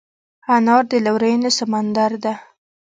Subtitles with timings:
[0.55, 2.33] انا د لورینې سمندر ده